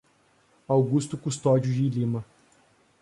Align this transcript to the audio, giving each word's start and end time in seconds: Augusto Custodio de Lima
Augusto 0.67 1.15
Custodio 1.15 1.71
de 1.71 1.87
Lima 1.87 2.25